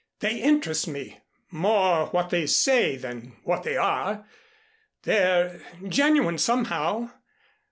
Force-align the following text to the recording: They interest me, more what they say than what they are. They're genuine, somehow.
They 0.19 0.37
interest 0.41 0.87
me, 0.87 1.19
more 1.51 2.07
what 2.07 2.31
they 2.31 2.47
say 2.47 2.95
than 2.95 3.37
what 3.43 3.61
they 3.61 3.77
are. 3.77 4.25
They're 5.03 5.61
genuine, 5.87 6.39
somehow. 6.39 7.11